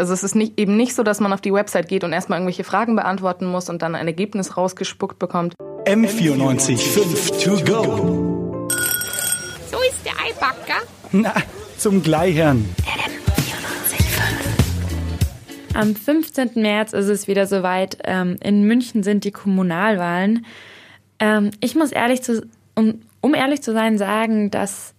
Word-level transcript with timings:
Also 0.00 0.12
es 0.12 0.22
ist 0.22 0.34
nicht, 0.34 0.58
eben 0.58 0.76
nicht 0.76 0.94
so, 0.94 1.02
dass 1.02 1.20
man 1.20 1.32
auf 1.32 1.40
die 1.40 1.52
Website 1.52 1.88
geht 1.88 2.04
und 2.04 2.12
erstmal 2.12 2.38
irgendwelche 2.38 2.64
Fragen 2.64 2.96
beantworten 2.96 3.46
muss 3.46 3.68
und 3.68 3.82
dann 3.82 3.94
ein 3.94 4.06
Ergebnis 4.06 4.56
rausgespuckt 4.56 5.18
bekommt. 5.18 5.54
M94.5 5.86 7.44
to 7.44 7.64
go. 7.64 8.68
So 9.70 9.78
ist 9.88 10.04
der 10.04 10.12
Eibacker. 10.24 10.82
Na, 11.12 11.34
zum 11.78 12.02
Gleichern. 12.02 12.64
Am 15.74 15.96
15. 15.96 16.50
März 16.56 16.92
ist 16.92 17.08
es 17.08 17.28
wieder 17.28 17.46
soweit. 17.46 17.98
Ähm, 18.04 18.36
in 18.42 18.64
München 18.64 19.02
sind 19.02 19.24
die 19.24 19.30
Kommunalwahlen. 19.30 20.44
Ähm, 21.18 21.50
ich 21.60 21.74
muss 21.74 21.92
ehrlich 21.92 22.22
zu, 22.22 22.46
um, 22.74 23.00
um 23.20 23.34
ehrlich 23.34 23.62
zu 23.62 23.72
sein, 23.72 23.96
sagen, 23.96 24.50
dass 24.50 24.94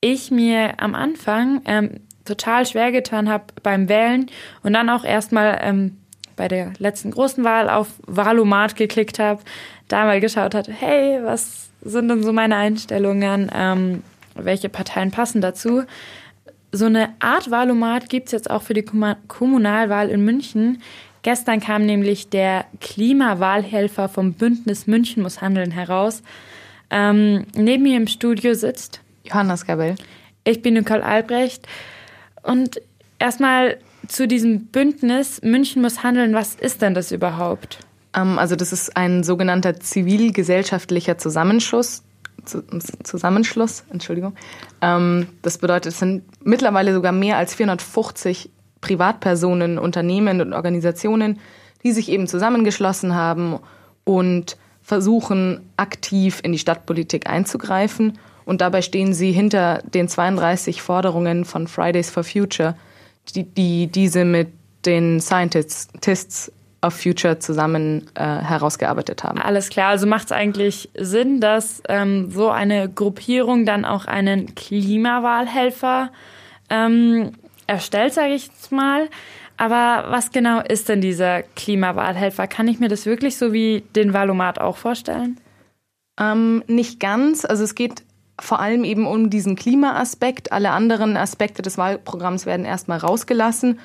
ich 0.00 0.30
mir 0.30 0.80
am 0.80 0.94
Anfang 0.94 1.62
ähm, 1.66 2.00
total 2.24 2.66
schwer 2.66 2.92
getan 2.92 3.28
habe 3.28 3.44
beim 3.62 3.88
Wählen 3.88 4.30
und 4.62 4.72
dann 4.72 4.90
auch 4.90 5.04
erstmal 5.04 5.58
ähm, 5.62 5.98
bei 6.36 6.48
der 6.48 6.72
letzten 6.78 7.10
großen 7.10 7.44
Wahl 7.44 7.68
auf 7.68 7.88
Wahlomat 8.06 8.76
geklickt 8.76 9.18
habe, 9.18 9.42
da 9.88 10.04
mal 10.04 10.20
geschaut 10.20 10.54
hat, 10.54 10.68
hey, 10.68 11.20
was 11.22 11.70
sind 11.82 12.08
denn 12.08 12.22
so 12.22 12.32
meine 12.32 12.56
Einstellungen, 12.56 13.50
ähm, 13.54 14.02
welche 14.34 14.68
Parteien 14.68 15.10
passen 15.10 15.40
dazu. 15.40 15.84
So 16.72 16.86
eine 16.86 17.10
Art 17.20 17.50
Wahlomat 17.50 18.08
gibt 18.08 18.26
es 18.26 18.32
jetzt 18.32 18.50
auch 18.50 18.62
für 18.62 18.74
die 18.74 18.84
Kommunalwahl 19.28 20.08
in 20.08 20.24
München. 20.24 20.82
Gestern 21.22 21.60
kam 21.60 21.86
nämlich 21.86 22.30
der 22.30 22.64
Klimawahlhelfer 22.80 24.08
vom 24.08 24.34
Bündnis 24.34 24.86
München 24.86 25.22
muss 25.22 25.40
handeln 25.40 25.70
heraus. 25.70 26.22
Ähm, 26.90 27.46
neben 27.54 27.84
mir 27.84 27.96
im 27.96 28.06
Studio 28.08 28.54
sitzt 28.54 29.00
Johanna 29.24 29.56
Skabel. 29.56 29.94
Ich 30.44 30.62
bin 30.62 30.74
Nicole 30.74 31.04
Albrecht. 31.04 31.66
Und 32.44 32.80
erstmal 33.18 33.78
zu 34.06 34.28
diesem 34.28 34.66
Bündnis 34.66 35.40
München 35.42 35.82
muss 35.82 36.02
handeln. 36.02 36.34
Was 36.34 36.54
ist 36.54 36.82
denn 36.82 36.94
das 36.94 37.10
überhaupt? 37.10 37.80
Ähm, 38.14 38.38
also 38.38 38.54
das 38.54 38.72
ist 38.72 38.96
ein 38.96 39.24
sogenannter 39.24 39.80
zivilgesellschaftlicher 39.80 41.18
Zusammenschluss. 41.18 42.02
Zusammenschluss, 43.02 43.84
Entschuldigung. 43.90 44.34
Ähm, 44.82 45.28
das 45.40 45.56
bedeutet, 45.56 45.92
es 45.92 45.98
sind 45.98 46.24
mittlerweile 46.44 46.92
sogar 46.92 47.12
mehr 47.12 47.38
als 47.38 47.54
450 47.54 48.50
Privatpersonen, 48.82 49.78
Unternehmen 49.78 50.42
und 50.42 50.52
Organisationen, 50.52 51.40
die 51.82 51.92
sich 51.92 52.10
eben 52.10 52.26
zusammengeschlossen 52.26 53.14
haben 53.14 53.58
und 54.04 54.58
versuchen, 54.82 55.62
aktiv 55.78 56.40
in 56.42 56.52
die 56.52 56.58
Stadtpolitik 56.58 57.26
einzugreifen 57.26 58.18
und 58.44 58.60
dabei 58.60 58.82
stehen 58.82 59.14
sie 59.14 59.32
hinter 59.32 59.82
den 59.82 60.08
32 60.08 60.82
Forderungen 60.82 61.44
von 61.44 61.66
Fridays 61.66 62.10
for 62.10 62.24
Future, 62.24 62.76
die, 63.34 63.44
die 63.44 63.86
diese 63.86 64.24
mit 64.24 64.48
den 64.84 65.20
Scientists 65.20 66.52
of 66.82 66.94
Future 66.94 67.38
zusammen 67.38 68.10
äh, 68.14 68.22
herausgearbeitet 68.22 69.24
haben. 69.24 69.40
Alles 69.40 69.70
klar, 69.70 69.90
also 69.90 70.06
macht 70.06 70.26
es 70.26 70.32
eigentlich 70.32 70.90
Sinn, 70.94 71.40
dass 71.40 71.82
ähm, 71.88 72.30
so 72.30 72.50
eine 72.50 72.88
Gruppierung 72.88 73.64
dann 73.64 73.84
auch 73.84 74.04
einen 74.04 74.54
Klimawahlhelfer 74.54 76.10
ähm, 76.68 77.32
erstellt, 77.66 78.14
sage 78.14 78.34
ich 78.34 78.46
jetzt 78.48 78.70
mal. 78.70 79.08
Aber 79.56 80.06
was 80.10 80.32
genau 80.32 80.60
ist 80.60 80.88
denn 80.88 81.00
dieser 81.00 81.42
Klimawahlhelfer? 81.42 82.46
Kann 82.48 82.68
ich 82.68 82.80
mir 82.80 82.88
das 82.88 83.06
wirklich 83.06 83.36
so 83.36 83.52
wie 83.52 83.84
den 83.94 84.12
Valomat 84.12 84.58
auch 84.58 84.76
vorstellen? 84.76 85.38
Ähm, 86.18 86.62
nicht 86.66 87.00
ganz. 87.00 87.44
Also 87.44 87.64
es 87.64 87.74
geht 87.74 88.02
vor 88.40 88.60
allem 88.60 88.84
eben 88.84 89.06
um 89.06 89.30
diesen 89.30 89.56
Klimaaspekt. 89.56 90.52
Alle 90.52 90.70
anderen 90.70 91.16
Aspekte 91.16 91.62
des 91.62 91.78
Wahlprogramms 91.78 92.46
werden 92.46 92.66
erstmal 92.66 92.98
rausgelassen. 92.98 93.78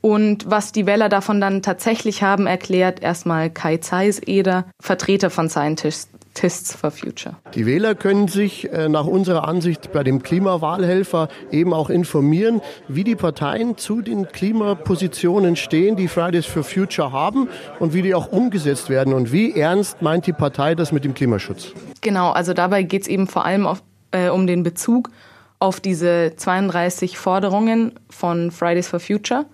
Und 0.00 0.48
was 0.48 0.72
die 0.72 0.86
Wähler 0.86 1.08
davon 1.08 1.40
dann 1.40 1.62
tatsächlich 1.62 2.22
haben, 2.22 2.46
erklärt 2.46 3.02
erstmal 3.02 3.50
Kai 3.50 3.78
Zeiss-Eder, 3.78 4.66
Vertreter 4.80 5.30
von 5.30 5.48
Scientists 5.48 6.10
Tests 6.36 6.74
for 6.74 6.90
Future. 6.90 7.36
Die 7.54 7.66
Wähler 7.66 7.94
können 7.94 8.28
sich 8.28 8.70
äh, 8.70 8.88
nach 8.88 9.06
unserer 9.06 9.48
Ansicht 9.48 9.90
bei 9.92 10.04
dem 10.04 10.22
Klimawahlhelfer 10.22 11.28
eben 11.50 11.72
auch 11.72 11.90
informieren, 11.90 12.60
wie 12.88 13.04
die 13.04 13.16
Parteien 13.16 13.78
zu 13.78 14.02
den 14.02 14.28
Klimapositionen 14.28 15.56
stehen, 15.56 15.96
die 15.96 16.08
Fridays 16.08 16.46
for 16.46 16.62
Future 16.62 17.10
haben 17.10 17.48
und 17.80 17.94
wie 17.94 18.02
die 18.02 18.14
auch 18.14 18.30
umgesetzt 18.30 18.90
werden 18.90 19.14
und 19.14 19.32
wie 19.32 19.58
ernst 19.58 20.02
meint 20.02 20.26
die 20.26 20.34
Partei 20.34 20.74
das 20.74 20.92
mit 20.92 21.04
dem 21.04 21.14
Klimaschutz. 21.14 21.72
Genau, 22.02 22.30
also 22.30 22.52
dabei 22.52 22.82
geht 22.82 23.02
es 23.02 23.08
eben 23.08 23.26
vor 23.26 23.46
allem 23.46 23.66
auf, 23.66 23.82
äh, 24.10 24.28
um 24.28 24.46
den 24.46 24.62
Bezug 24.62 25.10
auf 25.58 25.80
diese 25.80 26.34
32 26.36 27.16
Forderungen 27.16 27.92
von 28.10 28.50
Fridays 28.50 28.88
for 28.88 29.00
Future. 29.00 29.46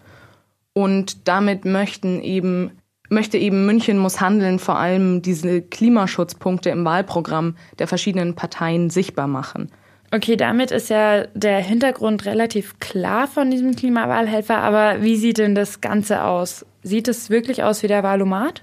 Und 0.75 1.28
damit 1.28 1.64
möchten 1.64 2.20
eben 2.22 2.72
möchte 3.12 3.39
eben 3.39 3.67
München 3.67 3.99
muss 3.99 4.21
handeln, 4.21 4.59
vor 4.59 4.78
allem 4.78 5.23
diese 5.23 5.62
Klimaschutzpunkte 5.62 6.71
im 6.71 6.84
Wahlprogramm 6.84 7.56
der 7.78 7.87
verschiedenen 7.87 8.34
Parteien 8.34 8.91
sichtbar 8.91 9.28
machen. 9.28 9.71
Okay, 10.15 10.37
damit 10.37 10.71
ist 10.73 10.91
ja 10.91 11.25
der 11.34 11.61
Hintergrund 11.61 12.27
relativ 12.27 12.78
klar 12.81 13.27
von 13.27 13.50
diesem 13.50 13.75
Klimawahlhelfer, 13.75 14.59
aber 14.59 15.03
wie 15.03 15.17
sieht 15.17 15.39
denn 15.39 15.55
das 15.55 15.81
Ganze 15.81 16.25
aus? 16.25 16.67
Sieht 16.83 17.09
es 17.09 17.31
wirklich 17.31 17.62
aus 17.62 17.83
wie 17.83 17.87
der 17.87 18.03
Wahlomat? 18.03 18.62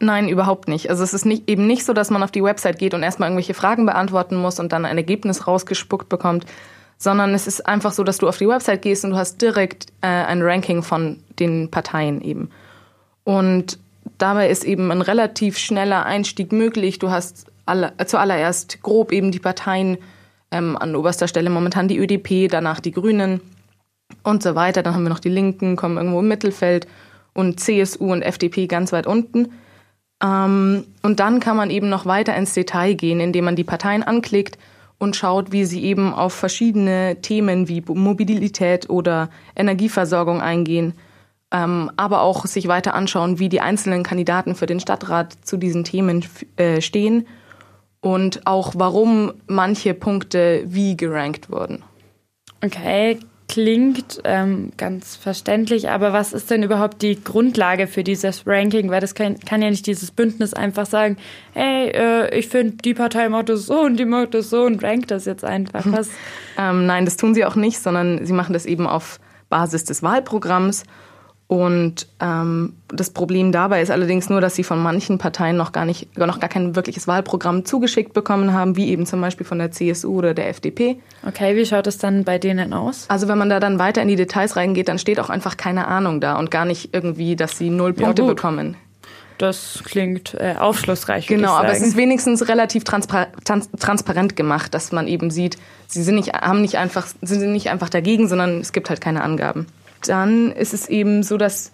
Nein, 0.00 0.28
überhaupt 0.28 0.66
nicht. 0.66 0.88
Also 0.88 1.04
es 1.04 1.12
ist 1.12 1.26
nicht, 1.26 1.48
eben 1.48 1.66
nicht 1.66 1.84
so, 1.84 1.92
dass 1.92 2.10
man 2.10 2.22
auf 2.22 2.30
die 2.32 2.42
Website 2.42 2.78
geht 2.78 2.94
und 2.94 3.02
erstmal 3.02 3.28
irgendwelche 3.28 3.54
Fragen 3.54 3.86
beantworten 3.86 4.34
muss 4.34 4.58
und 4.58 4.72
dann 4.72 4.84
ein 4.84 4.96
Ergebnis 4.96 5.46
rausgespuckt 5.46 6.08
bekommt, 6.08 6.46
sondern 6.96 7.34
es 7.34 7.46
ist 7.46 7.66
einfach 7.66 7.92
so, 7.92 8.02
dass 8.02 8.18
du 8.18 8.26
auf 8.26 8.38
die 8.38 8.48
Website 8.48 8.82
gehst 8.82 9.04
und 9.04 9.10
du 9.10 9.16
hast 9.16 9.40
direkt 9.42 9.86
äh, 10.00 10.06
ein 10.06 10.42
Ranking 10.42 10.82
von 10.82 11.18
den 11.38 11.70
Parteien 11.70 12.20
eben. 12.22 12.50
Und 13.24 13.78
dabei 14.18 14.48
ist 14.48 14.64
eben 14.64 14.90
ein 14.90 15.02
relativ 15.02 15.58
schneller 15.58 16.06
Einstieg 16.06 16.52
möglich. 16.52 16.98
Du 16.98 17.10
hast 17.10 17.46
alle, 17.66 17.92
zuallererst 18.06 18.82
grob 18.82 19.12
eben 19.12 19.30
die 19.30 19.38
Parteien 19.38 19.98
ähm, 20.50 20.76
an 20.76 20.96
oberster 20.96 21.28
Stelle 21.28 21.50
momentan 21.50 21.88
die 21.88 21.98
ÖDP, 21.98 22.48
danach 22.50 22.80
die 22.80 22.92
Grünen 22.92 23.40
und 24.22 24.42
so 24.42 24.54
weiter. 24.54 24.82
Dann 24.82 24.94
haben 24.94 25.04
wir 25.04 25.10
noch 25.10 25.20
die 25.20 25.28
Linken, 25.28 25.76
kommen 25.76 25.96
irgendwo 25.96 26.20
im 26.20 26.28
Mittelfeld 26.28 26.86
und 27.32 27.60
CSU 27.60 28.12
und 28.12 28.22
FDP 28.22 28.66
ganz 28.66 28.92
weit 28.92 29.06
unten. 29.06 29.52
Ähm, 30.22 30.84
und 31.02 31.20
dann 31.20 31.40
kann 31.40 31.56
man 31.56 31.70
eben 31.70 31.88
noch 31.88 32.06
weiter 32.06 32.36
ins 32.36 32.54
Detail 32.54 32.94
gehen, 32.94 33.20
indem 33.20 33.44
man 33.44 33.56
die 33.56 33.64
Parteien 33.64 34.02
anklickt 34.02 34.58
und 34.98 35.16
schaut, 35.16 35.52
wie 35.52 35.64
sie 35.64 35.82
eben 35.84 36.12
auf 36.12 36.34
verschiedene 36.34 37.16
Themen 37.22 37.68
wie 37.68 37.82
Mobilität 37.86 38.90
oder 38.90 39.30
Energieversorgung 39.56 40.42
eingehen 40.42 40.94
aber 41.50 42.22
auch 42.22 42.46
sich 42.46 42.68
weiter 42.68 42.94
anschauen, 42.94 43.38
wie 43.38 43.48
die 43.48 43.60
einzelnen 43.60 44.02
Kandidaten 44.02 44.54
für 44.54 44.66
den 44.66 44.80
Stadtrat 44.80 45.36
zu 45.42 45.56
diesen 45.56 45.84
Themen 45.84 46.24
äh, 46.56 46.80
stehen 46.80 47.26
und 48.00 48.46
auch 48.46 48.72
warum 48.76 49.32
manche 49.46 49.94
Punkte 49.94 50.62
wie 50.66 50.96
gerankt 50.96 51.50
wurden. 51.50 51.82
Okay, 52.64 53.18
klingt 53.48 54.20
ähm, 54.22 54.70
ganz 54.76 55.16
verständlich, 55.16 55.88
aber 55.88 56.12
was 56.12 56.32
ist 56.32 56.50
denn 56.50 56.62
überhaupt 56.62 57.02
die 57.02 57.22
Grundlage 57.22 57.88
für 57.88 58.04
dieses 58.04 58.46
Ranking? 58.46 58.90
Weil 58.90 59.00
das 59.00 59.16
kann, 59.16 59.40
kann 59.40 59.60
ja 59.60 59.70
nicht 59.70 59.86
dieses 59.86 60.12
Bündnis 60.12 60.54
einfach 60.54 60.86
sagen, 60.86 61.16
hey, 61.52 61.88
äh, 61.88 62.38
ich 62.38 62.48
finde, 62.48 62.76
die 62.76 62.94
Partei 62.94 63.28
macht 63.28 63.48
das 63.48 63.66
so 63.66 63.80
und 63.80 63.96
die 63.96 64.04
macht 64.04 64.34
das 64.34 64.50
so 64.50 64.62
und 64.62 64.84
rankt 64.84 65.10
das 65.10 65.24
jetzt 65.24 65.44
einfach. 65.44 65.84
Was? 65.86 66.10
ähm, 66.58 66.86
nein, 66.86 67.04
das 67.04 67.16
tun 67.16 67.34
sie 67.34 67.44
auch 67.44 67.56
nicht, 67.56 67.80
sondern 67.80 68.24
sie 68.24 68.32
machen 68.32 68.52
das 68.52 68.66
eben 68.66 68.86
auf 68.86 69.18
Basis 69.48 69.84
des 69.84 70.02
Wahlprogramms 70.02 70.84
und 71.50 72.06
ähm, 72.20 72.74
das 72.86 73.10
Problem 73.10 73.50
dabei 73.50 73.82
ist 73.82 73.90
allerdings 73.90 74.30
nur, 74.30 74.40
dass 74.40 74.54
sie 74.54 74.62
von 74.62 74.80
manchen 74.80 75.18
Parteien 75.18 75.56
noch 75.56 75.72
gar 75.72 75.84
nicht, 75.84 76.16
noch 76.16 76.38
gar 76.38 76.48
kein 76.48 76.76
wirkliches 76.76 77.08
Wahlprogramm 77.08 77.64
zugeschickt 77.64 78.12
bekommen 78.12 78.52
haben, 78.52 78.76
wie 78.76 78.88
eben 78.88 79.04
zum 79.04 79.20
Beispiel 79.20 79.44
von 79.44 79.58
der 79.58 79.72
CSU 79.72 80.16
oder 80.16 80.32
der 80.32 80.48
FDP. 80.48 81.00
Okay, 81.26 81.56
wie 81.56 81.66
schaut 81.66 81.88
es 81.88 81.98
dann 81.98 82.22
bei 82.22 82.38
denen 82.38 82.72
aus? 82.72 83.06
Also 83.08 83.26
wenn 83.26 83.36
man 83.36 83.50
da 83.50 83.58
dann 83.58 83.80
weiter 83.80 84.00
in 84.00 84.06
die 84.06 84.14
Details 84.14 84.54
reingeht, 84.54 84.86
dann 84.86 85.00
steht 85.00 85.18
auch 85.18 85.28
einfach 85.28 85.56
keine 85.56 85.88
Ahnung 85.88 86.20
da 86.20 86.38
und 86.38 86.52
gar 86.52 86.64
nicht 86.64 86.94
irgendwie, 86.94 87.34
dass 87.34 87.58
sie 87.58 87.68
null 87.68 87.94
Punkte 87.94 88.22
ja, 88.22 88.28
bekommen. 88.28 88.76
Das 89.38 89.82
klingt 89.84 90.34
äh, 90.34 90.54
aufschlussreich. 90.56 91.26
Genau, 91.26 91.54
aber 91.54 91.72
es 91.72 91.82
ist 91.82 91.96
wenigstens 91.96 92.46
relativ 92.46 92.84
transpar 92.84 93.26
trans 93.44 93.68
transparent 93.72 94.36
gemacht, 94.36 94.72
dass 94.72 94.92
man 94.92 95.08
eben 95.08 95.32
sieht, 95.32 95.56
sie 95.88 96.04
sind 96.04 96.14
nicht, 96.14 96.32
haben 96.32 96.62
nicht 96.62 96.78
einfach, 96.78 97.08
sie 97.22 97.34
sind 97.40 97.50
nicht 97.50 97.70
einfach 97.70 97.88
dagegen, 97.88 98.28
sondern 98.28 98.60
es 98.60 98.70
gibt 98.70 98.88
halt 98.88 99.00
keine 99.00 99.22
Angaben 99.24 99.66
dann 100.08 100.52
ist 100.52 100.74
es 100.74 100.88
eben 100.88 101.22
so, 101.22 101.36
dass 101.36 101.72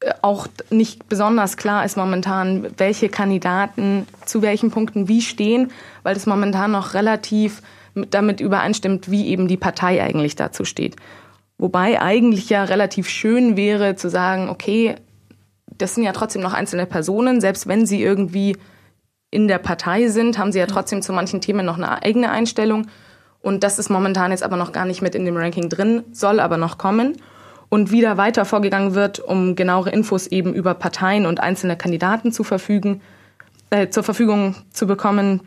äh, 0.00 0.12
auch 0.22 0.46
nicht 0.70 1.08
besonders 1.08 1.56
klar 1.56 1.84
ist 1.84 1.96
momentan, 1.96 2.68
welche 2.76 3.08
Kandidaten 3.08 4.06
zu 4.24 4.42
welchen 4.42 4.70
Punkten 4.70 5.08
wie 5.08 5.22
stehen, 5.22 5.70
weil 6.02 6.16
es 6.16 6.26
momentan 6.26 6.72
noch 6.72 6.94
relativ 6.94 7.62
damit 8.10 8.40
übereinstimmt, 8.40 9.10
wie 9.10 9.26
eben 9.26 9.48
die 9.48 9.56
Partei 9.56 10.02
eigentlich 10.02 10.36
dazu 10.36 10.64
steht. 10.64 10.96
Wobei 11.58 12.00
eigentlich 12.00 12.48
ja 12.48 12.64
relativ 12.64 13.08
schön 13.08 13.56
wäre 13.56 13.96
zu 13.96 14.08
sagen, 14.08 14.48
okay, 14.48 14.94
das 15.76 15.94
sind 15.94 16.04
ja 16.04 16.12
trotzdem 16.12 16.42
noch 16.42 16.54
einzelne 16.54 16.86
Personen, 16.86 17.40
selbst 17.40 17.66
wenn 17.66 17.86
sie 17.86 18.02
irgendwie 18.02 18.56
in 19.30 19.48
der 19.48 19.58
Partei 19.58 20.08
sind, 20.08 20.38
haben 20.38 20.52
sie 20.52 20.58
ja 20.58 20.66
trotzdem 20.66 21.02
zu 21.02 21.12
manchen 21.12 21.40
Themen 21.40 21.66
noch 21.66 21.76
eine 21.76 22.02
eigene 22.02 22.30
Einstellung. 22.30 22.86
Und 23.40 23.62
das 23.62 23.78
ist 23.78 23.90
momentan 23.90 24.30
jetzt 24.30 24.42
aber 24.42 24.56
noch 24.56 24.72
gar 24.72 24.84
nicht 24.84 25.02
mit 25.02 25.14
in 25.14 25.24
dem 25.24 25.36
Ranking 25.36 25.68
drin, 25.68 26.04
soll 26.12 26.40
aber 26.40 26.56
noch 26.56 26.78
kommen. 26.78 27.16
Und 27.68 27.90
wie 27.92 28.00
da 28.00 28.16
weiter 28.16 28.44
vorgegangen 28.44 28.94
wird, 28.94 29.18
um 29.18 29.56
genauere 29.56 29.90
Infos 29.90 30.26
eben 30.26 30.54
über 30.54 30.74
Parteien 30.74 31.26
und 31.26 31.40
einzelne 31.40 31.76
Kandidaten 31.76 32.32
zu 32.32 32.44
verfügen, 32.44 33.00
äh, 33.70 33.88
zur 33.88 34.02
Verfügung 34.02 34.54
zu 34.70 34.86
bekommen, 34.86 35.40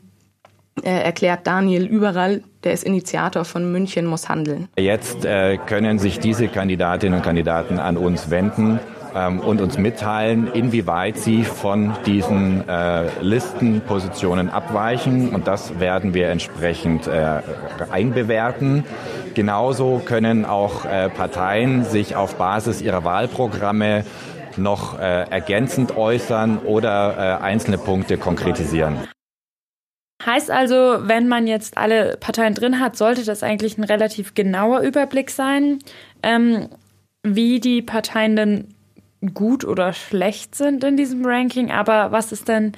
äh, 0.83 1.03
erklärt 1.03 1.47
Daniel 1.47 1.85
Überall, 1.85 2.43
der 2.63 2.73
ist 2.73 2.83
Initiator 2.83 3.45
von 3.45 3.71
München 3.71 4.05
muss 4.05 4.29
handeln. 4.29 4.67
Jetzt 4.77 5.25
äh, 5.25 5.57
können 5.57 5.99
sich 5.99 6.19
diese 6.19 6.47
Kandidatinnen 6.47 7.19
und 7.19 7.23
Kandidaten 7.23 7.79
an 7.79 7.97
uns 7.97 8.29
wenden 8.29 8.79
ähm, 9.15 9.39
und 9.39 9.61
uns 9.61 9.77
mitteilen, 9.77 10.47
inwieweit 10.53 11.17
sie 11.17 11.43
von 11.43 11.93
diesen 12.05 12.67
äh, 12.67 13.07
Listenpositionen 13.21 14.49
abweichen. 14.49 15.29
Und 15.29 15.47
das 15.47 15.79
werden 15.79 16.13
wir 16.13 16.29
entsprechend 16.29 17.07
äh, 17.07 17.41
einbewerten. 17.91 18.83
Genauso 19.33 20.01
können 20.03 20.45
auch 20.45 20.85
äh, 20.85 21.09
Parteien 21.09 21.83
sich 21.85 22.15
auf 22.15 22.35
Basis 22.35 22.81
ihrer 22.81 23.03
Wahlprogramme 23.03 24.03
noch 24.57 24.99
äh, 24.99 25.29
ergänzend 25.29 25.95
äußern 25.95 26.59
oder 26.59 27.39
äh, 27.39 27.43
einzelne 27.43 27.77
Punkte 27.77 28.17
konkretisieren. 28.17 28.97
Heißt 30.25 30.51
also, 30.51 30.99
wenn 31.07 31.27
man 31.27 31.47
jetzt 31.47 31.77
alle 31.77 32.17
Parteien 32.19 32.53
drin 32.53 32.79
hat, 32.79 32.95
sollte 32.95 33.25
das 33.25 33.41
eigentlich 33.41 33.77
ein 33.77 33.83
relativ 33.83 34.35
genauer 34.35 34.81
Überblick 34.81 35.31
sein, 35.31 35.79
ähm, 36.21 36.67
wie 37.23 37.59
die 37.59 37.81
Parteien 37.81 38.35
denn 38.35 38.67
gut 39.33 39.65
oder 39.65 39.93
schlecht 39.93 40.55
sind 40.55 40.83
in 40.83 40.97
diesem 40.97 41.25
Ranking. 41.25 41.71
Aber 41.71 42.11
was 42.11 42.31
ist 42.31 42.47
denn 42.47 42.73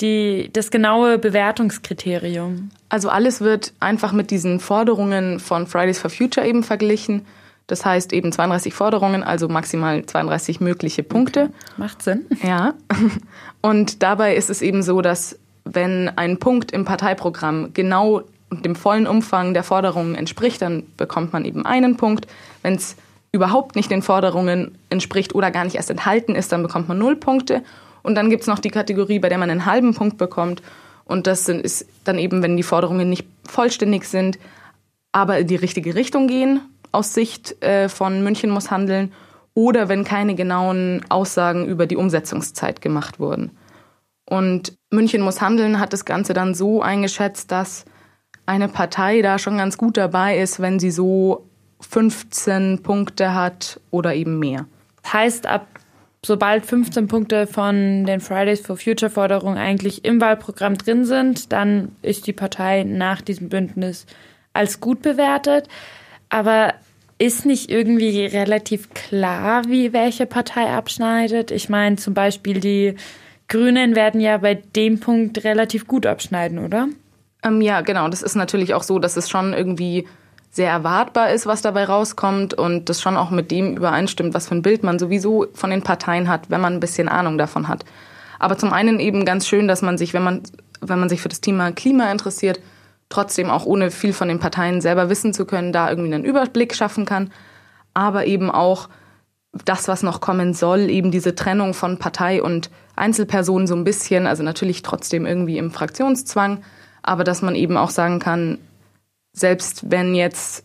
die, 0.00 0.50
das 0.52 0.70
genaue 0.70 1.18
Bewertungskriterium? 1.18 2.70
Also 2.88 3.08
alles 3.08 3.40
wird 3.40 3.72
einfach 3.80 4.12
mit 4.12 4.30
diesen 4.30 4.60
Forderungen 4.60 5.40
von 5.40 5.66
Fridays 5.66 5.98
for 5.98 6.10
Future 6.10 6.46
eben 6.46 6.62
verglichen. 6.62 7.26
Das 7.66 7.84
heißt 7.84 8.12
eben 8.12 8.32
32 8.32 8.74
Forderungen, 8.74 9.22
also 9.22 9.48
maximal 9.48 10.04
32 10.04 10.60
mögliche 10.60 11.04
Punkte. 11.04 11.50
Macht 11.76 12.02
Sinn. 12.02 12.26
Ja. 12.42 12.74
Und 13.60 14.02
dabei 14.02 14.34
ist 14.34 14.50
es 14.50 14.60
eben 14.60 14.82
so, 14.82 15.00
dass 15.02 15.38
wenn 15.64 16.10
ein 16.16 16.38
Punkt 16.38 16.72
im 16.72 16.84
Parteiprogramm 16.84 17.72
genau 17.72 18.22
dem 18.50 18.74
vollen 18.74 19.06
Umfang 19.06 19.54
der 19.54 19.62
Forderungen 19.62 20.16
entspricht, 20.16 20.60
dann 20.62 20.82
bekommt 20.96 21.32
man 21.32 21.44
eben 21.44 21.64
einen 21.64 21.96
Punkt. 21.96 22.26
Wenn 22.62 22.74
es 22.74 22.96
überhaupt 23.32 23.76
nicht 23.76 23.90
den 23.90 24.02
Forderungen 24.02 24.76
entspricht 24.88 25.34
oder 25.34 25.52
gar 25.52 25.64
nicht 25.64 25.76
erst 25.76 25.90
enthalten 25.90 26.34
ist, 26.34 26.50
dann 26.50 26.62
bekommt 26.62 26.88
man 26.88 26.98
null 26.98 27.14
Punkte. 27.14 27.62
Und 28.02 28.14
dann 28.14 28.30
gibt 28.30 28.42
es 28.42 28.46
noch 28.48 28.58
die 28.58 28.70
Kategorie, 28.70 29.18
bei 29.18 29.28
der 29.28 29.38
man 29.38 29.50
einen 29.50 29.66
halben 29.66 29.94
Punkt 29.94 30.18
bekommt. 30.18 30.62
Und 31.04 31.26
das 31.26 31.44
sind, 31.44 31.60
ist 31.60 31.86
dann 32.04 32.18
eben, 32.18 32.42
wenn 32.42 32.56
die 32.56 32.62
Forderungen 32.62 33.08
nicht 33.08 33.26
vollständig 33.48 34.04
sind, 34.04 34.38
aber 35.12 35.38
in 35.38 35.46
die 35.46 35.56
richtige 35.56 35.94
Richtung 35.94 36.28
gehen, 36.28 36.60
aus 36.92 37.14
Sicht 37.14 37.62
äh, 37.62 37.88
von 37.88 38.22
München 38.22 38.50
muss 38.50 38.70
handeln, 38.70 39.12
oder 39.54 39.88
wenn 39.88 40.04
keine 40.04 40.34
genauen 40.34 41.04
Aussagen 41.08 41.66
über 41.66 41.86
die 41.86 41.96
Umsetzungszeit 41.96 42.80
gemacht 42.80 43.18
wurden. 43.18 43.50
Und 44.24 44.74
München 44.90 45.22
muss 45.22 45.40
handeln 45.40 45.80
hat 45.80 45.92
das 45.92 46.04
Ganze 46.04 46.34
dann 46.34 46.54
so 46.54 46.82
eingeschätzt, 46.82 47.50
dass 47.50 47.84
eine 48.46 48.68
Partei 48.68 49.22
da 49.22 49.38
schon 49.38 49.58
ganz 49.58 49.76
gut 49.76 49.96
dabei 49.96 50.38
ist, 50.38 50.60
wenn 50.60 50.78
sie 50.78 50.90
so 50.90 51.48
15 51.80 52.82
Punkte 52.82 53.34
hat 53.34 53.80
oder 53.90 54.14
eben 54.14 54.38
mehr. 54.38 54.66
Heißt, 55.12 55.46
ab 55.46 55.66
sobald 56.24 56.66
15 56.66 57.08
Punkte 57.08 57.46
von 57.46 58.04
den 58.04 58.20
Fridays 58.20 58.60
for 58.60 58.76
Future 58.76 59.10
Forderungen 59.10 59.58
eigentlich 59.58 60.04
im 60.04 60.20
Wahlprogramm 60.20 60.76
drin 60.76 61.04
sind, 61.04 61.52
dann 61.52 61.96
ist 62.02 62.26
die 62.26 62.32
Partei 62.32 62.84
nach 62.84 63.22
diesem 63.22 63.48
Bündnis 63.48 64.06
als 64.52 64.80
gut 64.80 65.02
bewertet. 65.02 65.68
Aber 66.28 66.74
ist 67.18 67.44
nicht 67.44 67.70
irgendwie 67.70 68.24
relativ 68.24 68.90
klar, 68.94 69.64
wie 69.66 69.92
welche 69.92 70.26
Partei 70.26 70.70
abschneidet? 70.70 71.50
Ich 71.50 71.68
meine 71.68 71.96
zum 71.96 72.14
Beispiel 72.14 72.60
die 72.60 72.94
Grünen 73.48 73.94
werden 73.94 74.20
ja 74.20 74.38
bei 74.38 74.54
dem 74.54 75.00
Punkt 75.00 75.44
relativ 75.44 75.86
gut 75.86 76.06
abschneiden, 76.06 76.58
oder? 76.58 76.88
Ähm, 77.42 77.60
ja, 77.60 77.80
genau. 77.80 78.08
Das 78.08 78.22
ist 78.22 78.36
natürlich 78.36 78.74
auch 78.74 78.82
so, 78.82 78.98
dass 78.98 79.16
es 79.16 79.28
schon 79.28 79.52
irgendwie 79.52 80.06
sehr 80.50 80.70
erwartbar 80.70 81.30
ist, 81.30 81.46
was 81.46 81.62
dabei 81.62 81.84
rauskommt 81.84 82.54
und 82.54 82.88
das 82.88 83.00
schon 83.00 83.16
auch 83.16 83.30
mit 83.30 83.50
dem 83.50 83.76
übereinstimmt, 83.76 84.34
was 84.34 84.48
für 84.48 84.56
ein 84.56 84.62
Bild 84.62 84.82
man 84.82 84.98
sowieso 84.98 85.46
von 85.54 85.70
den 85.70 85.82
Parteien 85.82 86.28
hat, 86.28 86.50
wenn 86.50 86.60
man 86.60 86.74
ein 86.74 86.80
bisschen 86.80 87.08
Ahnung 87.08 87.38
davon 87.38 87.68
hat. 87.68 87.84
Aber 88.40 88.58
zum 88.58 88.72
einen 88.72 88.98
eben 88.98 89.24
ganz 89.24 89.46
schön, 89.46 89.68
dass 89.68 89.82
man 89.82 89.96
sich, 89.96 90.12
wenn 90.12 90.24
man, 90.24 90.42
wenn 90.80 90.98
man 90.98 91.08
sich 91.08 91.20
für 91.20 91.28
das 91.28 91.40
Thema 91.40 91.70
Klima 91.70 92.10
interessiert, 92.10 92.58
trotzdem 93.10 93.50
auch 93.50 93.64
ohne 93.64 93.90
viel 93.90 94.12
von 94.12 94.28
den 94.28 94.40
Parteien 94.40 94.80
selber 94.80 95.08
wissen 95.08 95.32
zu 95.32 95.44
können, 95.44 95.72
da 95.72 95.88
irgendwie 95.88 96.12
einen 96.12 96.24
Überblick 96.24 96.74
schaffen 96.74 97.04
kann. 97.04 97.30
Aber 97.94 98.26
eben 98.26 98.50
auch 98.50 98.88
das, 99.64 99.88
was 99.88 100.02
noch 100.02 100.20
kommen 100.20 100.54
soll, 100.54 100.90
eben 100.90 101.10
diese 101.10 101.34
Trennung 101.34 101.74
von 101.74 101.98
Partei 101.98 102.42
und 102.42 102.70
Einzelpersonen 102.96 103.66
so 103.66 103.74
ein 103.74 103.84
bisschen, 103.84 104.26
also 104.26 104.42
natürlich 104.42 104.82
trotzdem 104.82 105.26
irgendwie 105.26 105.58
im 105.58 105.70
Fraktionszwang, 105.70 106.62
aber 107.02 107.24
dass 107.24 107.42
man 107.42 107.54
eben 107.54 107.76
auch 107.76 107.90
sagen 107.90 108.20
kann, 108.20 108.58
selbst 109.40 109.90
wenn 109.90 110.14
jetzt 110.14 110.64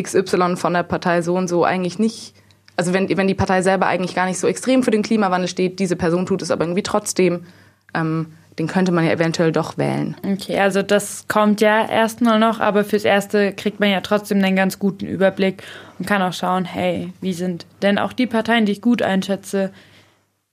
XY 0.00 0.56
von 0.56 0.74
der 0.74 0.82
Partei 0.82 1.22
so 1.22 1.36
und 1.36 1.48
so 1.48 1.64
eigentlich 1.64 1.98
nicht, 1.98 2.34
also 2.76 2.92
wenn, 2.92 3.14
wenn 3.16 3.28
die 3.28 3.34
Partei 3.34 3.62
selber 3.62 3.86
eigentlich 3.86 4.14
gar 4.14 4.26
nicht 4.26 4.38
so 4.38 4.48
extrem 4.48 4.82
für 4.82 4.90
den 4.90 5.02
Klimawandel 5.02 5.48
steht, 5.48 5.78
diese 5.78 5.96
Person 5.96 6.26
tut 6.26 6.42
es 6.42 6.50
aber 6.50 6.64
irgendwie 6.64 6.82
trotzdem, 6.82 7.46
ähm, 7.94 8.32
den 8.58 8.66
könnte 8.66 8.92
man 8.92 9.04
ja 9.04 9.12
eventuell 9.12 9.52
doch 9.52 9.78
wählen. 9.78 10.16
Okay, 10.24 10.58
also 10.58 10.82
das 10.82 11.26
kommt 11.28 11.60
ja 11.60 11.88
erstmal 11.88 12.38
noch, 12.38 12.60
aber 12.60 12.84
fürs 12.84 13.04
Erste 13.04 13.52
kriegt 13.52 13.80
man 13.80 13.90
ja 13.90 14.00
trotzdem 14.00 14.42
einen 14.42 14.56
ganz 14.56 14.78
guten 14.78 15.06
Überblick 15.06 15.62
und 15.98 16.06
kann 16.06 16.22
auch 16.22 16.32
schauen, 16.32 16.64
hey, 16.64 17.12
wie 17.20 17.32
sind 17.32 17.66
denn 17.82 17.98
auch 17.98 18.12
die 18.12 18.26
Parteien, 18.26 18.64
die 18.64 18.72
ich 18.72 18.80
gut 18.80 19.02
einschätze, 19.02 19.72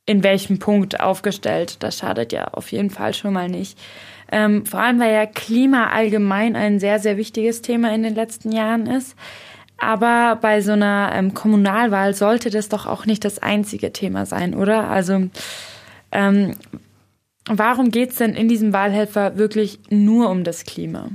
in 0.06 0.24
welchem 0.24 0.60
Punkt 0.60 1.00
aufgestellt. 1.00 1.78
Das 1.84 2.00
schadet 2.00 2.34
ja 2.34 2.46
auf 2.46 2.72
jeden 2.72 2.90
Fall 2.90 3.14
schon 3.14 3.34
mal 3.34 3.50
nicht. 3.50 3.78
Ähm, 4.31 4.66
vor 4.66 4.80
allem, 4.80 5.00
weil 5.00 5.13
ja 5.13 5.25
Klima 5.25 5.89
allgemein 5.89 6.56
ein 6.56 6.80
sehr, 6.80 7.00
sehr 7.00 7.18
wichtiges 7.18 7.62
Thema 7.62 7.94
in 7.94 8.04
den 8.04 8.16
letzten 8.16 8.51
Jahren 8.51 8.88
ist. 8.88 9.16
Aber 9.78 10.38
bei 10.39 10.62
so 10.62 10.74
einer 10.74 11.12
ähm, 11.13 11.33
Kommunalwahl 11.33 12.13
sollte 12.13 12.50
das 12.50 12.69
doch 12.69 12.86
auch 12.86 13.06
nicht 13.06 13.25
das 13.25 13.39
einzige 13.39 13.92
Thema 13.92 14.25
sein, 14.25 14.54
oder? 14.54 14.89
Also 14.89 15.30
ähm, 16.12 16.54
warum 17.48 17.89
geht 17.89 18.12
es 18.12 18.18
denn 18.18 18.33
in 18.33 18.48
diesem 18.48 18.74
Wahlhelfer 18.74 19.38
wirklich 19.38 19.80
nur 19.89 20.30
um 20.30 20.44
das 20.44 20.63
Klima? 20.66 21.10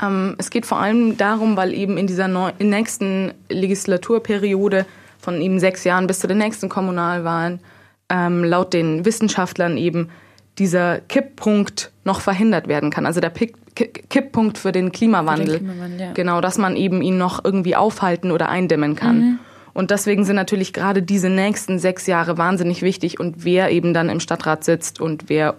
Ähm, 0.00 0.36
es 0.38 0.50
geht 0.50 0.66
vor 0.66 0.78
allem 0.78 1.16
darum, 1.16 1.56
weil 1.56 1.74
eben 1.74 1.98
in 1.98 2.06
dieser 2.06 2.28
neu, 2.28 2.52
in 2.58 2.70
nächsten 2.70 3.32
Legislaturperiode 3.48 4.86
von 5.18 5.40
eben 5.40 5.58
sechs 5.58 5.84
Jahren 5.84 6.06
bis 6.06 6.20
zu 6.20 6.28
den 6.28 6.38
nächsten 6.38 6.68
Kommunalwahlen 6.68 7.60
ähm, 8.08 8.44
laut 8.44 8.72
den 8.72 9.04
Wissenschaftlern 9.04 9.76
eben 9.76 10.10
dieser 10.58 11.00
Kipppunkt 11.00 11.92
noch 12.04 12.20
verhindert 12.20 12.68
werden 12.68 12.90
kann. 12.90 13.06
Also 13.06 13.20
der 13.20 13.32
Kipppunkt 13.74 14.58
für 14.58 14.72
den 14.72 14.92
Klimawandel. 14.92 15.46
Für 15.46 15.58
den 15.58 15.66
Klimawandel 15.68 16.00
ja. 16.00 16.12
Genau, 16.12 16.40
dass 16.40 16.58
man 16.58 16.76
eben 16.76 17.02
ihn 17.02 17.18
noch 17.18 17.44
irgendwie 17.44 17.76
aufhalten 17.76 18.30
oder 18.30 18.48
eindämmen 18.48 18.96
kann. 18.96 19.18
Mhm. 19.18 19.38
Und 19.74 19.90
deswegen 19.90 20.24
sind 20.24 20.36
natürlich 20.36 20.72
gerade 20.72 21.02
diese 21.02 21.28
nächsten 21.28 21.78
sechs 21.78 22.06
Jahre 22.06 22.38
wahnsinnig 22.38 22.80
wichtig 22.80 23.20
und 23.20 23.44
wer 23.44 23.70
eben 23.70 23.92
dann 23.92 24.08
im 24.08 24.20
Stadtrat 24.20 24.64
sitzt 24.64 25.02
und 25.02 25.28
wer 25.28 25.56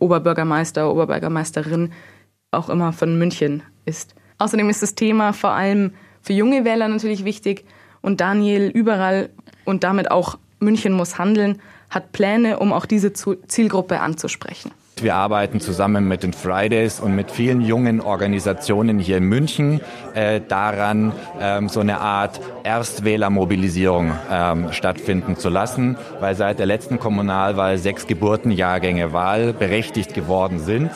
Oberbürgermeister, 0.00 0.90
Oberbürgermeisterin 0.90 1.92
auch 2.50 2.68
immer 2.68 2.92
von 2.92 3.16
München 3.16 3.62
ist. 3.84 4.16
Außerdem 4.38 4.68
ist 4.70 4.82
das 4.82 4.96
Thema 4.96 5.32
vor 5.32 5.50
allem 5.50 5.92
für 6.20 6.32
junge 6.32 6.64
Wähler 6.64 6.88
natürlich 6.88 7.24
wichtig 7.24 7.64
und 8.00 8.20
Daniel 8.20 8.70
überall 8.70 9.30
und 9.64 9.84
damit 9.84 10.10
auch 10.10 10.38
München 10.58 10.92
muss 10.92 11.18
handeln, 11.18 11.60
hat 11.90 12.12
Pläne, 12.12 12.58
um 12.58 12.72
auch 12.72 12.86
diese 12.86 13.12
Zielgruppe 13.12 14.00
anzusprechen. 14.00 14.70
Wir 15.02 15.14
arbeiten 15.14 15.60
zusammen 15.60 16.08
mit 16.08 16.22
den 16.22 16.34
Fridays 16.34 17.00
und 17.00 17.14
mit 17.14 17.30
vielen 17.30 17.62
jungen 17.62 18.02
Organisationen 18.02 18.98
hier 18.98 19.16
in 19.16 19.24
München 19.24 19.80
äh, 20.14 20.42
daran, 20.46 21.12
ähm, 21.40 21.70
so 21.70 21.80
eine 21.80 22.00
Art 22.00 22.40
Erstwählermobilisierung 22.64 24.12
ähm, 24.30 24.72
stattfinden 24.72 25.36
zu 25.36 25.48
lassen, 25.48 25.96
weil 26.20 26.34
seit 26.34 26.58
der 26.58 26.66
letzten 26.66 26.98
Kommunalwahl 26.98 27.78
sechs 27.78 28.06
Geburtenjahrgänge 28.06 29.14
wahlberechtigt 29.14 30.12
geworden 30.12 30.58
sind. 30.58 30.90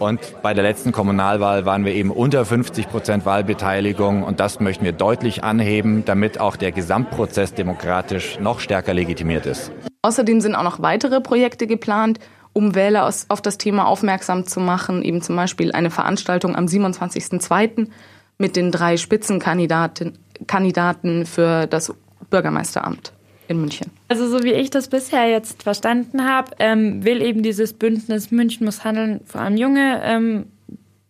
Und 0.00 0.20
bei 0.42 0.52
der 0.52 0.64
letzten 0.64 0.90
Kommunalwahl 0.90 1.64
waren 1.64 1.84
wir 1.84 1.94
eben 1.94 2.10
unter 2.10 2.44
50 2.44 2.88
Prozent 2.88 3.24
Wahlbeteiligung 3.24 4.24
und 4.24 4.40
das 4.40 4.58
möchten 4.58 4.84
wir 4.84 4.92
deutlich 4.92 5.44
anheben, 5.44 6.04
damit 6.04 6.40
auch 6.40 6.56
der 6.56 6.72
Gesamtprozess 6.72 7.54
demokratisch 7.54 8.40
noch 8.40 8.58
stärker 8.58 8.94
legitimiert 8.94 9.46
ist. 9.46 9.70
Außerdem 10.04 10.42
sind 10.42 10.54
auch 10.54 10.64
noch 10.64 10.82
weitere 10.82 11.22
Projekte 11.22 11.66
geplant, 11.66 12.20
um 12.52 12.74
Wähler 12.74 13.08
auf 13.28 13.40
das 13.40 13.56
Thema 13.56 13.86
aufmerksam 13.86 14.46
zu 14.46 14.60
machen. 14.60 15.02
Eben 15.02 15.22
zum 15.22 15.34
Beispiel 15.34 15.72
eine 15.72 15.90
Veranstaltung 15.90 16.54
am 16.54 16.66
27.02. 16.66 17.88
mit 18.36 18.54
den 18.54 18.70
drei 18.70 18.98
Spitzenkandidaten 18.98 20.18
Kandidaten 20.46 21.24
für 21.24 21.66
das 21.66 21.94
Bürgermeisteramt 22.28 23.14
in 23.48 23.58
München. 23.58 23.90
Also 24.08 24.28
so 24.28 24.42
wie 24.42 24.52
ich 24.52 24.68
das 24.68 24.88
bisher 24.88 25.26
jetzt 25.30 25.62
verstanden 25.62 26.26
habe, 26.28 26.50
ähm, 26.58 27.02
will 27.02 27.22
eben 27.22 27.42
dieses 27.42 27.72
Bündnis 27.72 28.30
München 28.30 28.66
muss 28.66 28.84
handeln 28.84 29.20
vor 29.24 29.40
allem 29.40 29.56
junge 29.56 30.02
ähm, 30.04 30.46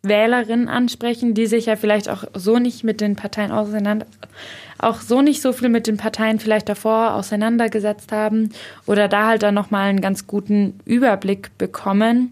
Wählerinnen 0.05 0.69
ansprechen, 0.69 1.35
die 1.35 1.47
sich 1.47 1.67
ja 1.67 1.77
vielleicht 1.77 2.09
auch 2.09 2.25
so 2.35 2.59
nicht 2.59 2.85
mit 2.85 3.01
den 3.01 3.17
Parteien 3.17 3.53
auseinander, 3.53 4.07
auch 4.79 5.01
so 5.01 5.23
nicht 5.23 5.41
so 5.41 5.53
viel 5.53 5.69
mit 5.69 5.87
den 5.87 5.97
Parteien 5.97 6.39
vielleicht 6.39 6.69
davor 6.69 7.15
auseinandergesetzt 7.15 8.13
haben 8.13 8.51
oder 8.87 9.09
da 9.09 9.27
halt 9.27 9.43
dann 9.43 9.55
nochmal 9.55 9.89
einen 9.89 10.01
ganz 10.01 10.27
guten 10.27 10.79
Überblick 10.85 11.57
bekommen. 11.59 12.31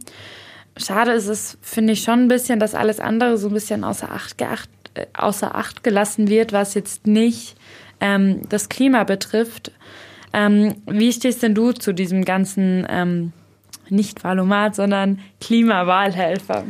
Schade 0.76 1.12
ist 1.12 1.28
es, 1.28 1.58
finde 1.60 1.92
ich 1.92 2.02
schon 2.02 2.24
ein 2.24 2.28
bisschen, 2.28 2.58
dass 2.58 2.74
alles 2.74 3.00
andere 3.00 3.36
so 3.38 3.48
ein 3.48 3.54
bisschen 3.54 3.84
außer 3.84 4.10
Acht, 4.10 4.38
geacht, 4.38 4.70
äh, 4.94 5.06
außer 5.14 5.54
Acht 5.54 5.84
gelassen 5.84 6.28
wird, 6.28 6.52
was 6.52 6.74
jetzt 6.74 7.06
nicht 7.06 7.56
ähm, 8.00 8.40
das 8.48 8.68
Klima 8.68 9.04
betrifft. 9.04 9.72
Ähm, 10.32 10.76
wie 10.86 11.12
stehst 11.12 11.42
denn 11.42 11.54
du 11.54 11.72
zu 11.72 11.92
diesem 11.92 12.24
ganzen 12.24 12.86
ähm, 12.88 13.32
nicht 13.90 14.24
Wahlomat, 14.24 14.74
sondern 14.74 15.20
Klimawahlhelfer? 15.40 16.64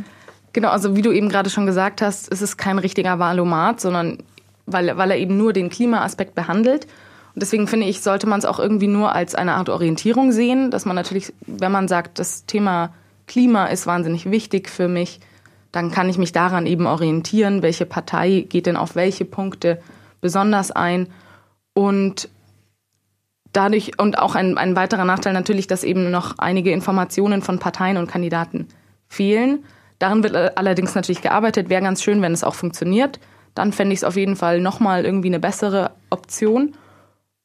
Genau, 0.53 0.69
also 0.69 0.97
wie 0.97 1.03
du 1.03 1.13
eben 1.13 1.29
gerade 1.29 1.51
schon 1.51 1.67
gesagt 1.67 2.03
hast, 2.03 2.29
ist 2.29 2.43
es 2.43 2.57
kein 2.57 2.79
richtiger 2.79 3.19
Wahlomat, 3.19 3.81
sondern 3.81 4.19
weil, 4.67 4.97
weil 4.97 5.11
er 5.11 5.19
eben 5.19 5.37
nur 5.37 5.53
den 5.53 5.71
Klimaaspekt 5.71 6.35
behandelt. 6.35 6.87
Und 7.35 7.41
deswegen 7.41 7.67
finde 7.67 7.87
ich, 7.87 8.03
sollte 8.03 8.27
man 8.27 8.39
es 8.39 8.45
auch 8.45 8.59
irgendwie 8.59 8.89
nur 8.89 9.15
als 9.15 9.35
eine 9.35 9.55
Art 9.55 9.71
Orientierung 9.71 10.33
sehen, 10.33 10.71
dass 10.71 10.85
man 10.85 10.97
natürlich, 10.97 11.33
wenn 11.47 11.73
man 11.73 11.89
sagt, 11.89 12.19
das 12.19 12.45
Thema 12.45 12.93
Klima 13.27 13.67
ist 13.67 13.87
wahnsinnig 13.87 14.31
wichtig 14.31 14.69
für 14.69 14.89
mich, 14.89 15.21
dann 15.71 15.91
kann 15.91 16.11
ich 16.11 16.19
mich 16.19 16.33
daran 16.33 16.67
eben 16.67 16.87
orientieren, 16.87 17.63
welche 17.63 17.87
Partei 17.87 18.45
geht 18.47 18.67
denn 18.67 18.77
auf 18.77 18.95
welche 18.95 19.25
Punkte 19.25 19.81
besonders 20.21 20.71
ein. 20.71 21.09
Und 21.73 22.29
dadurch, 23.55 23.99
und 23.99 24.19
auch 24.19 24.35
ein, 24.35 24.59
ein 24.59 24.77
weiterer 24.77 25.07
Nachteil 25.07 25.33
natürlich, 25.33 25.67
dass 25.67 25.85
eben 25.85 26.11
noch 26.11 26.39
einige 26.39 26.73
Informationen 26.73 27.41
von 27.41 27.59
Parteien 27.59 27.97
und 27.97 28.11
Kandidaten 28.11 28.69
fehlen. 29.09 29.65
Daran 30.03 30.25
wird 30.25 30.59
allerdings 30.59 30.97
natürlich 30.97 31.23
gearbeitet. 31.23 31.69
Wäre 31.69 31.81
ganz 31.81 32.03
schön, 32.03 32.23
wenn 32.23 32.33
es 32.33 32.43
auch 32.43 32.57
funktioniert. 32.57 33.21
Dann 33.55 33.73
fände 33.73 33.93
ich 33.93 34.01
es 34.01 34.05
auf 34.05 34.17
jeden 34.17 34.35
Fall 34.35 34.61
nochmal 34.61 35.05
irgendwie 35.05 35.29
eine 35.29 35.39
bessere 35.39 35.93
Option. 36.11 36.75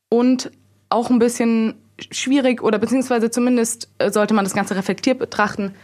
Und 0.09 0.49
auch 0.89 1.11
ein 1.11 1.19
bisschen 1.19 1.75
schwierig 2.09 2.63
oder 2.63 2.79
beziehungsweise 2.79 3.29
zumindest 3.29 3.89
äh, 3.99 4.09
sollte 4.09 4.33
man 4.33 4.43
das 4.43 4.55
Ganze 4.55 4.75
reflektiert 4.75 5.19
betrachten, 5.19 5.75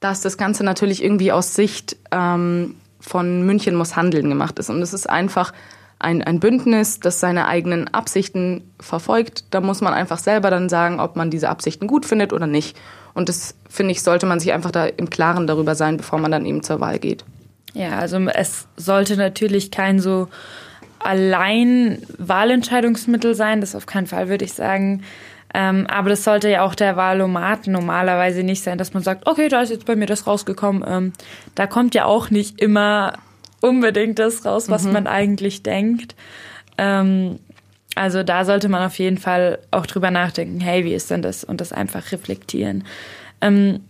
dass 0.00 0.22
das 0.22 0.38
Ganze 0.38 0.64
natürlich 0.64 1.04
irgendwie 1.04 1.32
aus 1.32 1.54
Sicht 1.54 1.98
ähm, 2.12 2.76
von 2.98 3.44
München 3.44 3.74
muss 3.74 3.94
handeln 3.94 4.30
gemacht 4.30 4.58
ist. 4.58 4.70
Und 4.70 4.80
es 4.80 4.94
ist 4.94 5.10
einfach 5.10 5.52
ein, 5.98 6.22
ein 6.22 6.40
Bündnis, 6.40 6.98
das 6.98 7.20
seine 7.20 7.46
eigenen 7.46 7.88
Absichten 7.88 8.72
verfolgt. 8.80 9.44
Da 9.50 9.60
muss 9.60 9.82
man 9.82 9.92
einfach 9.92 10.18
selber 10.18 10.48
dann 10.48 10.70
sagen, 10.70 10.98
ob 10.98 11.14
man 11.14 11.28
diese 11.28 11.50
Absichten 11.50 11.88
gut 11.88 12.06
findet 12.06 12.32
oder 12.32 12.46
nicht. 12.46 12.78
Und 13.14 13.28
das, 13.28 13.54
finde 13.68 13.92
ich, 13.92 14.02
sollte 14.02 14.26
man 14.26 14.40
sich 14.40 14.52
einfach 14.52 14.70
da 14.70 14.86
im 14.86 15.10
Klaren 15.10 15.46
darüber 15.46 15.74
sein, 15.74 15.96
bevor 15.96 16.18
man 16.18 16.30
dann 16.30 16.46
eben 16.46 16.62
zur 16.62 16.80
Wahl 16.80 16.98
geht. 16.98 17.24
Ja, 17.74 17.98
also 17.98 18.18
es 18.18 18.66
sollte 18.76 19.16
natürlich 19.16 19.70
kein 19.70 19.98
so 19.98 20.28
allein 20.98 22.02
Wahlentscheidungsmittel 22.18 23.34
sein, 23.34 23.60
das 23.60 23.74
auf 23.74 23.86
keinen 23.86 24.06
Fall, 24.06 24.28
würde 24.28 24.44
ich 24.44 24.52
sagen. 24.52 25.02
Ähm, 25.54 25.86
aber 25.88 26.08
das 26.08 26.24
sollte 26.24 26.48
ja 26.48 26.62
auch 26.62 26.74
der 26.74 26.96
Wahlomat 26.96 27.66
normalerweise 27.66 28.42
nicht 28.42 28.62
sein, 28.62 28.78
dass 28.78 28.94
man 28.94 29.02
sagt, 29.02 29.26
okay, 29.26 29.48
da 29.48 29.62
ist 29.62 29.70
jetzt 29.70 29.84
bei 29.84 29.96
mir 29.96 30.06
das 30.06 30.26
rausgekommen. 30.26 30.84
Ähm, 30.86 31.12
da 31.54 31.66
kommt 31.66 31.94
ja 31.94 32.06
auch 32.06 32.30
nicht 32.30 32.60
immer 32.60 33.14
unbedingt 33.60 34.18
das 34.18 34.44
raus, 34.44 34.70
was 34.70 34.84
mhm. 34.84 34.92
man 34.92 35.06
eigentlich 35.06 35.62
denkt. 35.62 36.14
Ähm, 36.78 37.38
also 37.94 38.22
da 38.22 38.44
sollte 38.44 38.68
man 38.68 38.84
auf 38.84 38.98
jeden 38.98 39.18
Fall 39.18 39.58
auch 39.70 39.86
drüber 39.86 40.10
nachdenken, 40.10 40.60
hey, 40.60 40.84
wie 40.84 40.94
ist 40.94 41.10
denn 41.10 41.22
das? 41.22 41.44
Und 41.44 41.60
das 41.60 41.72
einfach 41.72 42.12
reflektieren. 42.12 42.84
Ähm, 43.40 43.80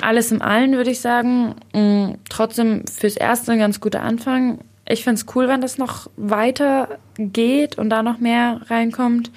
alles 0.00 0.32
im 0.32 0.40
Allen 0.40 0.72
würde 0.72 0.90
ich 0.90 1.00
sagen, 1.00 1.56
mh, 1.72 1.80
mm, 1.80 2.18
trotzdem 2.28 2.84
fürs 2.86 3.16
Erste 3.16 3.52
ein 3.52 3.58
ganz 3.58 3.80
guter 3.80 4.02
Anfang. 4.02 4.58
Ich 4.88 5.04
finde 5.04 5.20
es 5.20 5.26
cool, 5.34 5.48
wenn 5.48 5.60
das 5.60 5.78
noch 5.78 6.10
weiter 6.16 6.98
geht 7.18 7.76
und 7.78 7.90
da 7.90 8.02
noch 8.02 8.18
mehr 8.18 8.60
reinkommt. 8.68 9.30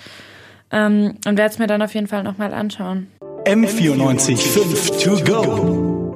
Ähm, 0.72 1.15
und 1.27 1.38
werde 1.38 1.53
es 1.53 1.60
mir 1.60 1.67
dann 1.67 1.82
auf 1.82 1.93
jeden 1.93 2.08
Fall 2.08 2.24
nochmal 2.24 2.53
anschauen. 2.53 3.08
M94 3.46 4.38
5 4.38 5.03
to 5.03 5.24
go. 5.24 5.93